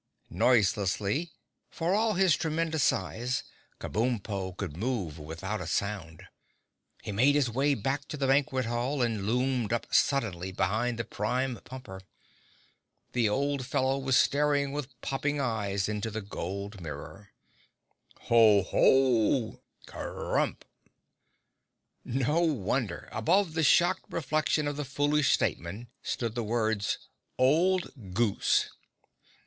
Noiselessly 0.31 1.29
(for 1.69 1.93
all 1.93 2.13
his 2.13 2.35
tremendous 2.35 2.81
size, 2.83 3.43
Kabumpo 3.79 4.57
could 4.57 4.75
move 4.75 5.19
without 5.19 5.61
a 5.61 5.67
sound) 5.67 6.23
he 7.03 7.11
made 7.11 7.35
his 7.35 7.51
way 7.51 7.75
back 7.75 8.07
to 8.07 8.17
the 8.17 8.25
banquet 8.25 8.65
hall 8.65 9.03
and 9.03 9.27
loomed 9.27 9.71
up 9.71 9.93
suddenly 9.93 10.51
behind 10.51 10.97
the 10.97 11.03
Prime 11.03 11.59
Pumper. 11.65 12.01
The 13.13 13.29
old 13.29 13.63
fellow 13.67 13.99
was 13.99 14.17
staring 14.17 14.71
with 14.71 14.99
popping 15.01 15.39
eyes 15.39 15.87
into 15.87 16.09
the 16.09 16.21
gold 16.23 16.81
mirror. 16.81 17.29
"Ho, 18.21 18.63
Ho!" 18.63 18.89
roared 18.91 19.53
Kabumpo. 19.53 19.53
"Ho, 19.53 19.53
Ho! 19.53 19.61
Kerumph!" 19.85 20.63
No 22.03 22.39
wonder! 22.41 23.07
Above 23.11 23.53
the 23.53 23.61
shocked 23.61 24.05
reflection 24.09 24.67
of 24.67 24.77
the 24.77 24.83
foolish 24.83 25.31
statesman 25.31 25.89
stood 26.01 26.33
the 26.33 26.43
words 26.43 26.97
"Old 27.37 28.15
Goose!" 28.15 28.71